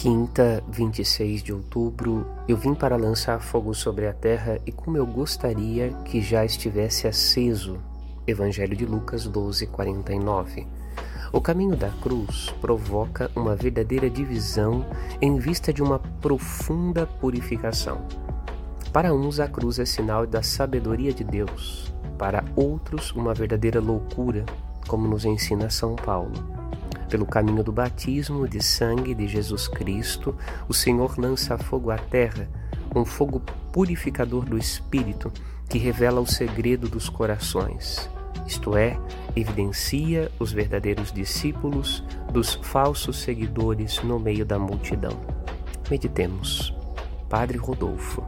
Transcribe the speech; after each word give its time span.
Quinta, 0.00 0.62
26 0.68 1.42
de 1.42 1.52
outubro, 1.52 2.24
eu 2.46 2.56
vim 2.56 2.72
para 2.72 2.94
lançar 2.96 3.40
fogo 3.40 3.74
sobre 3.74 4.06
a 4.06 4.12
terra 4.12 4.60
e 4.64 4.70
como 4.70 4.96
eu 4.96 5.04
gostaria 5.04 5.90
que 6.04 6.20
já 6.22 6.44
estivesse 6.44 7.08
aceso. 7.08 7.80
Evangelho 8.24 8.76
de 8.76 8.86
Lucas 8.86 9.26
12, 9.26 9.66
49. 9.66 10.68
O 11.32 11.40
caminho 11.40 11.74
da 11.74 11.90
cruz 12.00 12.54
provoca 12.60 13.28
uma 13.34 13.56
verdadeira 13.56 14.08
divisão 14.08 14.86
em 15.20 15.36
vista 15.36 15.72
de 15.72 15.82
uma 15.82 15.98
profunda 15.98 17.04
purificação. 17.04 18.06
Para 18.92 19.12
uns, 19.12 19.40
a 19.40 19.48
cruz 19.48 19.80
é 19.80 19.84
sinal 19.84 20.28
da 20.28 20.44
sabedoria 20.44 21.12
de 21.12 21.24
Deus, 21.24 21.92
para 22.16 22.44
outros, 22.54 23.10
uma 23.10 23.34
verdadeira 23.34 23.80
loucura, 23.80 24.46
como 24.86 25.08
nos 25.08 25.24
ensina 25.24 25.68
São 25.68 25.96
Paulo. 25.96 26.57
Pelo 27.08 27.26
caminho 27.26 27.64
do 27.64 27.72
batismo 27.72 28.46
de 28.46 28.62
sangue 28.62 29.14
de 29.14 29.26
Jesus 29.26 29.66
Cristo, 29.66 30.36
o 30.68 30.74
Senhor 30.74 31.18
lança 31.18 31.56
fogo 31.56 31.90
à 31.90 31.98
terra, 31.98 32.48
um 32.94 33.04
fogo 33.04 33.40
purificador 33.72 34.44
do 34.44 34.58
espírito 34.58 35.32
que 35.68 35.78
revela 35.78 36.20
o 36.20 36.26
segredo 36.26 36.88
dos 36.88 37.08
corações, 37.08 38.08
isto 38.48 38.76
é, 38.78 38.98
evidencia 39.36 40.32
os 40.38 40.52
verdadeiros 40.52 41.12
discípulos 41.12 42.02
dos 42.32 42.54
falsos 42.54 43.18
seguidores 43.18 44.02
no 44.02 44.18
meio 44.18 44.46
da 44.46 44.58
multidão. 44.58 45.20
Meditemos. 45.90 46.74
Padre 47.28 47.58
Rodolfo. 47.58 48.24